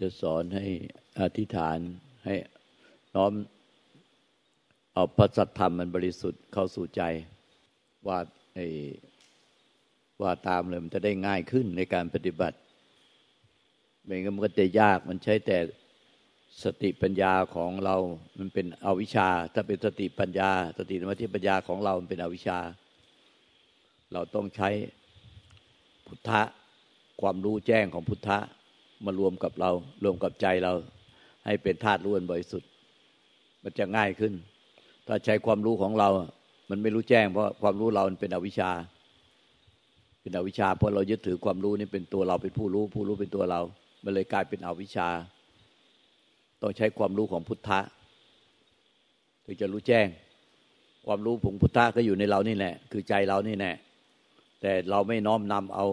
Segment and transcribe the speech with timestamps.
[0.00, 0.66] จะสอนให้
[1.20, 1.78] อธิษฐาน
[2.24, 2.34] ให้
[3.14, 3.32] น้อม
[4.92, 7.02] เอาพระสัทธรรมมันบริสุทธิ์เข้าสู่ใจ
[8.06, 8.18] ว่า
[8.54, 8.66] ไอ้
[10.22, 12.56] ว่าตามเลยมันจะได้ง่ายขึ้นในการปฏิบัติ
[14.04, 15.58] ไม่งั้นมันก็จะยากมันใช้แต่
[16.64, 17.96] สติปัญญาของเรา
[18.38, 22.58] มันเป็นอวิชชา ถ้าเป็นสติปัญญา สติสมาธิปัญญาของเรา มันเป็นอวิชชา
[24.12, 24.70] เราต้องใช้
[26.06, 26.42] พุทธะ
[27.20, 28.38] ความรู้แจ้งของพุทธะ
[29.04, 29.70] มารวมกับเรา
[30.04, 30.72] รวมกับใจเรา
[31.44, 32.68] ให้เป็นธาตุรู้อันบริสุทธิ์
[33.62, 34.32] มันจะง่ายขึ้น
[35.06, 36.08] ถ้าใช้ความรู้ของเรา
[36.70, 38.70] มันไม่รู้แจ้งเพราะความรู้เราเป็นอวิชชา
[40.20, 43.60] เป็นอวิชชาเพราะเรายึดถือความรู้นี่เป็นตัวเราเป็นผู้รู้ ผู้รู้เป็นตัวเรา
[44.04, 45.08] มันเลยกลายเป็นอวิชชา
[46.62, 47.80] ต้องใช้ความรู้ของพุทธะ
[49.44, 50.06] ถึงจะรู้แจ้ง
[51.06, 53.74] ความรู้ผงพุทธะก็อยู่ในเรานี่แหละคือใจเรานี่แหละ
[54.60, 55.86] แต่เราไม่น้อมนำเอา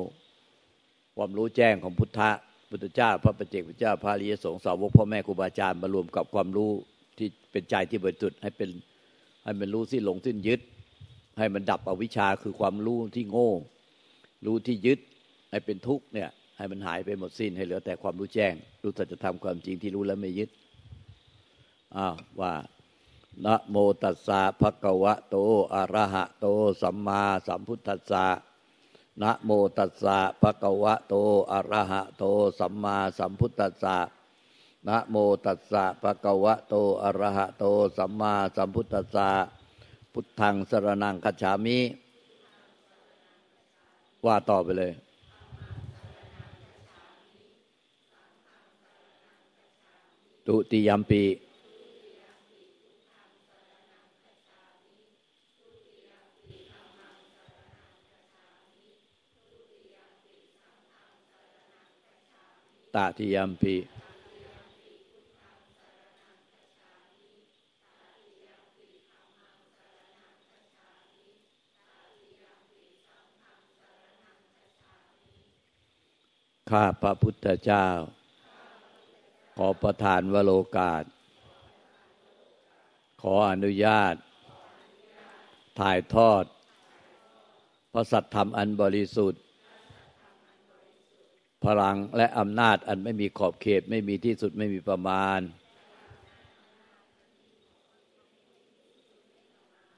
[1.17, 2.29] ความรู้แจ้งของพุทธะ
[2.69, 6.71] พุทธเจ้า พระปเจกพุทธเจ้าพระริยสงฆ์สาวกพ่อแม่ครูบาอาจารย์มารวมกับความรู้
[7.17, 8.69] ที่เป็นใจที่บริสุทธิ์ให้เป็น
[9.43, 10.61] ให้มันรู้สิ้นหลงสิ้นยึด
[11.37, 13.51] ให้มันดับอวิชชาคือความรู้ที่โง่
[14.45, 14.99] รู้ที่ยึด
[15.51, 20.49] ให้เป็นทุกข์เนี่ย ให้มันหายไปหมดสิ้นให้เหลือแต่ความรู้แจ้ง รู้สัจธรรมความจริงที่รู้แล้วไม่ยึด
[21.97, 22.53] อ้าวว่า
[23.45, 25.35] นะโมตัสสะภะคะวะโต
[25.73, 26.45] อะระหะโต
[26.81, 28.25] สัมมาสัมพุทธัสสะ
[29.21, 31.13] นะโมตัสสะภะคะวะโต
[31.51, 32.23] อะระหะโต
[32.59, 33.97] สัมมาสัมพุทธัสสะ
[34.87, 37.63] นะโมตัสสะภะคะวะโตอะระหะโต
[37.97, 39.29] สัมมาสัมพุทธัสสะ
[40.13, 41.77] พุทธังสรนังคัจฉามิ
[44.25, 44.93] ว่าต่อไปเลย
[50.47, 51.23] ตุติยมปี
[62.95, 63.75] ตาทิยมปี
[76.71, 77.87] ข้าพระพุทธเจ้า
[79.57, 81.03] ขอประทานวโรกาส
[83.21, 84.15] ขออนุญาต
[85.79, 86.43] ถ่ายทอด
[87.93, 89.44] พระสัทธรรมอันบริสุทธิ์
[91.65, 95.39] พลังและอำนาจอันไม่มีขอบเขตไม่มีที่สุดไม่มีประมาณ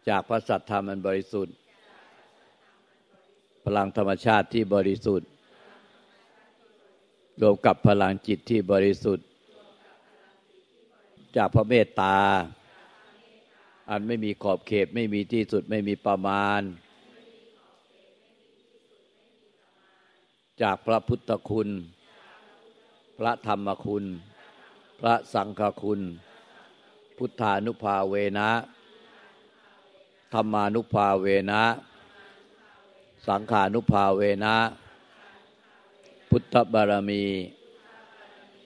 [0.09, 1.55] จากพระสัทธรรมอันบริสุทธิ์
[3.66, 5.29] พลังธรรมชาติที่บริสุทธิ์
[7.41, 9.28] รวมกับพลังจิตที่บริสุทธิ์
[11.38, 12.17] จากพระเมตตา
[13.89, 16.61] อันไม่มีขอบเขตไม่มีที่สุดไม่มีประมาณ
[20.62, 21.69] จากพระพุทธคุณ
[23.18, 24.06] พระธรรมคุณ
[25.00, 26.01] พระสังฆคุณ
[27.18, 28.50] พุทธานุภาเวนะ
[30.34, 31.63] ธรรมานุภาเวนะ
[33.28, 34.56] สังขานุภาเวนะ
[36.29, 37.23] พุทธบารมี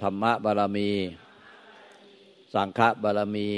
[0.02, 0.92] ธรรมบารมี
[2.54, 3.50] สังฆบารมี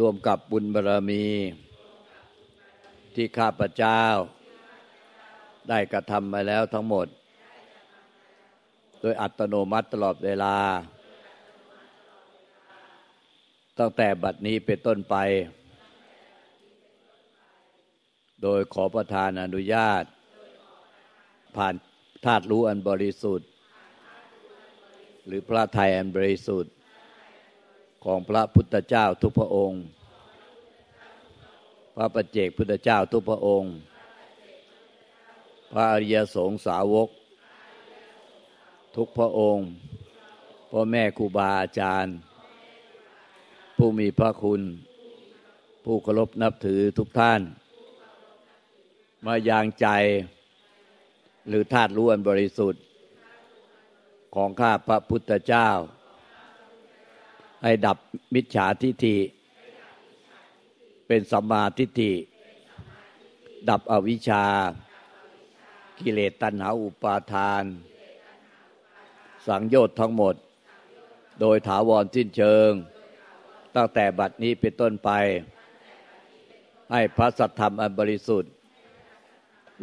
[0.00, 1.24] รวมกับบุญบารมี
[3.14, 4.02] ที่ข้าพเจ้า
[5.68, 7.06] ได้กระทำมาแล้วทั้งหมด
[9.00, 10.56] โดยอัตโนมัติตลอดเวลา
[13.78, 15.16] ตั้งแต่บัดนี้เป็นต้นไป
[18.42, 20.04] โดยขอประทานอนุญาต
[21.56, 21.74] ผ่าน
[22.24, 23.48] ธาตุรู้อันบริสุทธิ์
[25.26, 26.72] หรือพระไทยอันบริสุทธิ์
[28.04, 29.82] ของพระพุทธเจ้าทุกพระองค์
[31.96, 33.72] พระประเจกพุทธเจ้าทุกพระองค์
[35.76, 37.08] พระอริยสงสาวก
[38.96, 39.68] ทุกพระองค์
[40.70, 42.14] พ่อแม่ครูบาอาจารย์
[43.76, 44.60] ผู้มีพระคุณ
[45.84, 47.40] ผู้เคารพนับถือทุกท่าน
[49.26, 49.86] มายางใจ
[51.48, 52.82] หรือธาตุรู้อันบริสุทธิ์
[54.34, 55.68] ของข้าพระพุทธเจ้า
[57.62, 57.98] ให้ดับ
[58.34, 59.16] มิจฉาทิฏฐิ
[61.06, 62.12] เป็นสัมมาทิฏฐิ
[63.68, 64.44] ดับอวิชชา
[66.00, 67.64] กิเลสตัณหาอุปาทาน
[69.46, 70.34] สังโยชน์ทั้งหมด
[71.40, 72.70] โดยถาวรสิ้นเชิง
[73.76, 75.10] ตั้งแต่บัดนี้เป็นต้นไป
[76.92, 78.52] ให้พระสัทธรรมอันบริสุทธิ์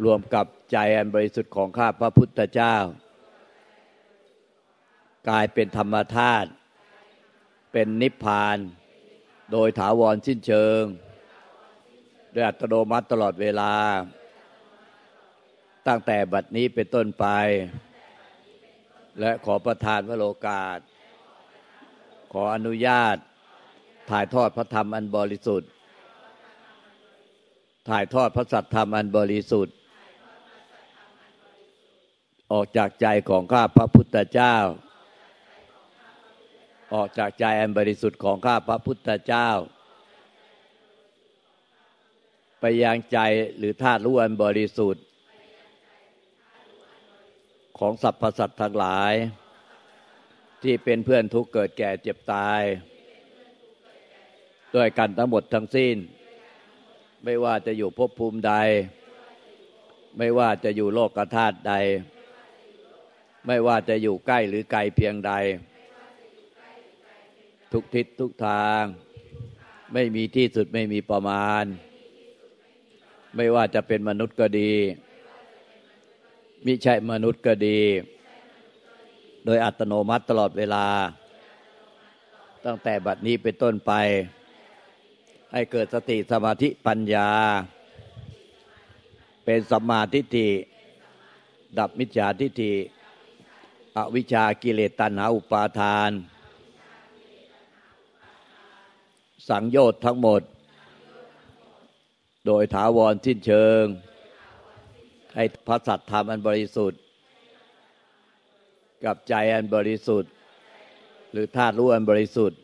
[0.04, 2.76] รวมกับใจอันบริสุทธิ์ของข้าพระพุทธเจ้า
[5.28, 6.48] กลายเป็นธรรมธาตุ
[7.72, 8.56] เป็นนิพพาน
[9.52, 10.82] โดยถาวรสิ้นเชิง
[12.32, 13.72] โดยอัตโนมัติตลอดเวลา
[15.88, 17.26] ตั้งแต่บัดนี้เป็นต้นไป
[19.20, 20.78] และขอประทานวโรกาส
[22.32, 23.16] ขออนุญาต
[24.10, 25.70] ถ่ายทอดพระธรรมอันบริสุทธิ์
[27.88, 29.74] ถ่ายทอดพระสัตธรรมอันบริสุทธิ์
[32.52, 34.56] ออกจากใจของข้าพระพุทธเจ้า
[36.94, 39.48] ออกจากใจอันบริสุทธิ์ของข้าพระพุทธเจ้า
[42.60, 43.18] ไปยังใจ
[43.58, 45.04] หรือธาตุรู้อันบริสุทธิ์
[47.80, 49.12] ของสรรพสัตว์ทั้งหลาย
[50.62, 52.62] ที่เป็นเพื่อนทุกเกิดแก่เจ็บตาย
[54.74, 55.96] ด้วยกันทั้งหมดทั้งสิ้น
[57.24, 58.52] ไม่ว่าจะอยู่ภพภูมิใด
[60.18, 61.74] ไม่ว่าจะอยู่โลกธาตุใด
[63.46, 65.32] ไม่ว่าจะอยู่ใกล้หรือไกลเพียงใด
[67.72, 68.82] ทุกทิศทุกทาง
[69.94, 71.64] ไม่มีที่สุดไม่มีประมาณ
[73.36, 74.72] ไม่ว่าจะเป็นมนุษย์ก็ดี
[76.66, 77.80] มิใช่มนุษย์ก็ดี
[79.44, 80.86] โดยอัตโนมัติตลอดเวลา
[82.66, 83.92] ตั้งแต่บัดนี้เป็นต้นไป
[85.52, 87.28] ให้เกิดสติสมาธิปัญญา
[89.44, 90.50] เป็นสัมมาทิฏฐิ
[91.78, 92.74] ดับมิจฉาทิฏฐิ
[93.96, 96.10] อวิชากิเลสตัณหาอุปาทาน
[99.48, 100.42] สังโยชน์ทั้งหมด
[102.46, 103.84] โดยถาวรสิ้นเชิง
[105.36, 107.00] ให้พระสัตธรรมอันบริสุทธิ์
[109.04, 110.32] กับใจอันบริสุทธิ์
[111.32, 112.58] หรือธาตุรู้อันบริสุทธิ์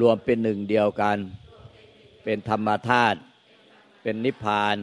[0.00, 1.18] รวมเป็นหนึ่งเดียวกัน
[2.24, 3.18] เป็นธรรมธาตุ
[4.02, 4.76] เป็นนิพพาน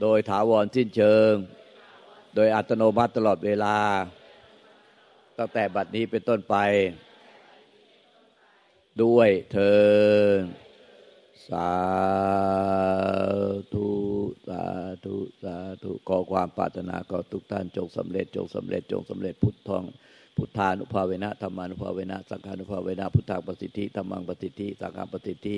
[0.00, 1.32] โดยถาวรสิ้นเชิง
[2.34, 3.76] โดยอัตโนมัติตลอดเวลา
[5.38, 6.56] ตั้งแต่บัดนี้เป็นต้นไป
[9.02, 9.82] ด้วยเธอ
[11.48, 11.72] สา
[13.74, 14.01] ธุ
[14.48, 14.62] สา
[15.04, 19.84] ธุสาธุขอความปรารถนาก็ทุกท่านจงสำเร็จจงสำเร็จจงสำเร็จพุทธอง
[20.36, 25.56] พุทธานุภาเวนะธรรมานุภาเวนะสังฆานุภาเวนะพุทธาประสิทธิธรรมังประสิทธิสังฆาประสิทธิ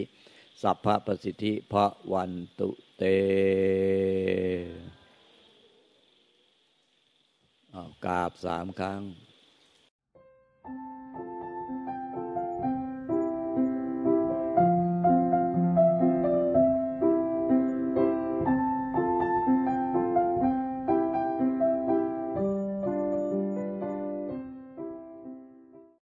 [0.63, 3.03] สัพพะประสิทธิพระวันตุเต
[8.07, 9.01] กราบสามครั้ง